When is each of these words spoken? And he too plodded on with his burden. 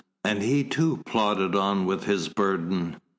And 0.25 0.41
he 0.41 0.63
too 0.63 1.03
plodded 1.05 1.55
on 1.55 1.85
with 1.85 2.05
his 2.05 2.27
burden. 2.27 2.99